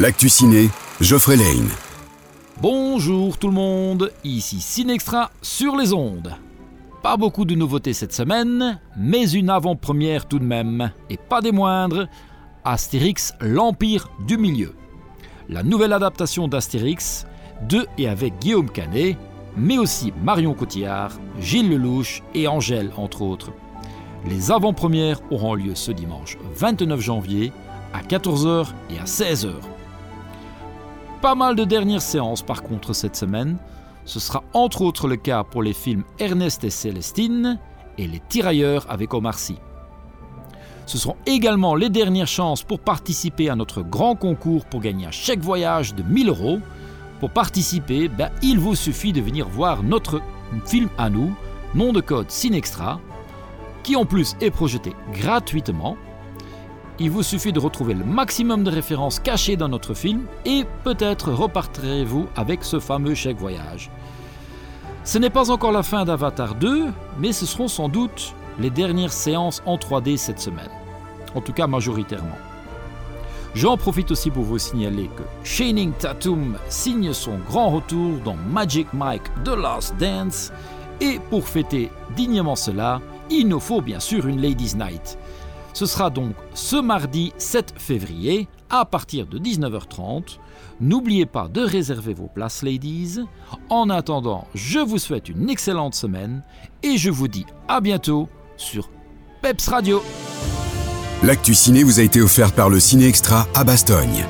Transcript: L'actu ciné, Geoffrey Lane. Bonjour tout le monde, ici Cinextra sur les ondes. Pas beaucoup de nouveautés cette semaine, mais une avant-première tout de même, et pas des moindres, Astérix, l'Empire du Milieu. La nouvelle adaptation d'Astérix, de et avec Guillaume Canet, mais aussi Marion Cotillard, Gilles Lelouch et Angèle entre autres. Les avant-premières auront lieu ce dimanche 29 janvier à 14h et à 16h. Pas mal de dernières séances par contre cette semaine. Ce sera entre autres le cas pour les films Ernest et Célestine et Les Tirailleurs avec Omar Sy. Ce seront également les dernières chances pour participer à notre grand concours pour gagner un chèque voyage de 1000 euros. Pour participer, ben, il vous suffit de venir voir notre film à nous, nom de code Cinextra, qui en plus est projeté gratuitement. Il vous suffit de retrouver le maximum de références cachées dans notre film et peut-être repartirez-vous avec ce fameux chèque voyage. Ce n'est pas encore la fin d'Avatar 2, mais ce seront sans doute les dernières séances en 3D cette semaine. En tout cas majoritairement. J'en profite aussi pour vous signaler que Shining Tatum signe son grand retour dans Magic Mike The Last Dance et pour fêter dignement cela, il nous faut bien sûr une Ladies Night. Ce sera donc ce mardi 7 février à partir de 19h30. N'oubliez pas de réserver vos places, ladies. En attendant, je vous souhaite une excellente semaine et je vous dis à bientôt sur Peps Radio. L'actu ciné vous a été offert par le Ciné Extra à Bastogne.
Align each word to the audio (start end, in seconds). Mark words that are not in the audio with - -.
L'actu 0.00 0.30
ciné, 0.30 0.70
Geoffrey 1.02 1.36
Lane. 1.36 1.68
Bonjour 2.62 3.36
tout 3.36 3.48
le 3.48 3.52
monde, 3.52 4.10
ici 4.24 4.58
Cinextra 4.58 5.30
sur 5.42 5.76
les 5.76 5.92
ondes. 5.92 6.36
Pas 7.02 7.18
beaucoup 7.18 7.44
de 7.44 7.54
nouveautés 7.54 7.92
cette 7.92 8.14
semaine, 8.14 8.80
mais 8.96 9.30
une 9.30 9.50
avant-première 9.50 10.24
tout 10.24 10.38
de 10.38 10.44
même, 10.44 10.90
et 11.10 11.18
pas 11.18 11.42
des 11.42 11.52
moindres, 11.52 12.08
Astérix, 12.64 13.34
l'Empire 13.42 14.08
du 14.26 14.38
Milieu. 14.38 14.72
La 15.50 15.62
nouvelle 15.62 15.92
adaptation 15.92 16.48
d'Astérix, 16.48 17.26
de 17.68 17.86
et 17.98 18.08
avec 18.08 18.38
Guillaume 18.38 18.70
Canet, 18.70 19.18
mais 19.54 19.76
aussi 19.76 20.14
Marion 20.24 20.54
Cotillard, 20.54 21.12
Gilles 21.40 21.68
Lelouch 21.68 22.22
et 22.34 22.48
Angèle 22.48 22.90
entre 22.96 23.20
autres. 23.20 23.52
Les 24.26 24.50
avant-premières 24.50 25.20
auront 25.30 25.52
lieu 25.52 25.74
ce 25.74 25.92
dimanche 25.92 26.38
29 26.54 26.98
janvier 27.00 27.52
à 27.92 28.00
14h 28.00 28.68
et 28.88 28.98
à 28.98 29.04
16h. 29.04 29.52
Pas 31.20 31.34
mal 31.34 31.54
de 31.54 31.64
dernières 31.64 32.00
séances 32.00 32.40
par 32.40 32.62
contre 32.62 32.94
cette 32.94 33.14
semaine. 33.14 33.58
Ce 34.06 34.18
sera 34.18 34.42
entre 34.54 34.80
autres 34.80 35.06
le 35.06 35.16
cas 35.16 35.44
pour 35.44 35.62
les 35.62 35.74
films 35.74 36.04
Ernest 36.18 36.64
et 36.64 36.70
Célestine 36.70 37.58
et 37.98 38.06
Les 38.06 38.22
Tirailleurs 38.26 38.86
avec 38.88 39.12
Omar 39.12 39.38
Sy. 39.38 39.56
Ce 40.86 40.96
seront 40.96 41.16
également 41.26 41.74
les 41.74 41.90
dernières 41.90 42.26
chances 42.26 42.62
pour 42.62 42.80
participer 42.80 43.50
à 43.50 43.54
notre 43.54 43.82
grand 43.82 44.16
concours 44.16 44.64
pour 44.64 44.80
gagner 44.80 45.06
un 45.06 45.10
chèque 45.10 45.40
voyage 45.40 45.94
de 45.94 46.02
1000 46.02 46.30
euros. 46.30 46.58
Pour 47.20 47.30
participer, 47.30 48.08
ben, 48.08 48.30
il 48.42 48.58
vous 48.58 48.74
suffit 48.74 49.12
de 49.12 49.20
venir 49.20 49.46
voir 49.46 49.82
notre 49.82 50.22
film 50.64 50.88
à 50.96 51.10
nous, 51.10 51.36
nom 51.74 51.92
de 51.92 52.00
code 52.00 52.30
Cinextra, 52.30 52.98
qui 53.82 53.94
en 53.94 54.06
plus 54.06 54.36
est 54.40 54.50
projeté 54.50 54.94
gratuitement. 55.12 55.98
Il 57.02 57.10
vous 57.10 57.22
suffit 57.22 57.52
de 57.52 57.58
retrouver 57.58 57.94
le 57.94 58.04
maximum 58.04 58.62
de 58.62 58.70
références 58.70 59.20
cachées 59.20 59.56
dans 59.56 59.70
notre 59.70 59.94
film 59.94 60.26
et 60.44 60.66
peut-être 60.84 61.32
repartirez-vous 61.32 62.28
avec 62.36 62.62
ce 62.62 62.78
fameux 62.78 63.14
chèque 63.14 63.38
voyage. 63.38 63.90
Ce 65.02 65.16
n'est 65.16 65.30
pas 65.30 65.50
encore 65.50 65.72
la 65.72 65.82
fin 65.82 66.04
d'Avatar 66.04 66.56
2, 66.56 66.88
mais 67.18 67.32
ce 67.32 67.46
seront 67.46 67.68
sans 67.68 67.88
doute 67.88 68.34
les 68.58 68.68
dernières 68.68 69.14
séances 69.14 69.62
en 69.64 69.78
3D 69.78 70.18
cette 70.18 70.40
semaine. 70.40 70.68
En 71.34 71.40
tout 71.40 71.54
cas 71.54 71.66
majoritairement. 71.66 72.36
J'en 73.54 73.78
profite 73.78 74.10
aussi 74.10 74.30
pour 74.30 74.44
vous 74.44 74.58
signaler 74.58 75.08
que 75.16 75.22
Shining 75.42 75.92
Tatum 75.92 76.58
signe 76.68 77.14
son 77.14 77.38
grand 77.48 77.70
retour 77.70 78.18
dans 78.26 78.36
Magic 78.36 78.92
Mike 78.92 79.24
The 79.44 79.56
Last 79.56 79.96
Dance 79.96 80.52
et 81.00 81.18
pour 81.30 81.48
fêter 81.48 81.90
dignement 82.14 82.56
cela, 82.56 83.00
il 83.30 83.48
nous 83.48 83.58
faut 83.58 83.80
bien 83.80 84.00
sûr 84.00 84.26
une 84.26 84.42
Ladies 84.42 84.76
Night. 84.76 85.16
Ce 85.72 85.86
sera 85.86 86.10
donc 86.10 86.34
ce 86.54 86.76
mardi 86.76 87.32
7 87.38 87.74
février 87.76 88.48
à 88.70 88.84
partir 88.84 89.26
de 89.26 89.38
19h30. 89.38 90.38
N'oubliez 90.80 91.26
pas 91.26 91.48
de 91.48 91.60
réserver 91.60 92.14
vos 92.14 92.28
places, 92.28 92.62
ladies. 92.62 93.20
En 93.68 93.90
attendant, 93.90 94.46
je 94.54 94.78
vous 94.78 94.98
souhaite 94.98 95.28
une 95.28 95.50
excellente 95.50 95.94
semaine 95.94 96.42
et 96.82 96.96
je 96.96 97.10
vous 97.10 97.28
dis 97.28 97.46
à 97.68 97.80
bientôt 97.80 98.28
sur 98.56 98.90
Peps 99.42 99.68
Radio. 99.68 100.02
L'actu 101.22 101.54
ciné 101.54 101.82
vous 101.82 102.00
a 102.00 102.02
été 102.02 102.22
offert 102.22 102.52
par 102.52 102.70
le 102.70 102.80
Ciné 102.80 103.06
Extra 103.06 103.46
à 103.54 103.64
Bastogne. 103.64 104.24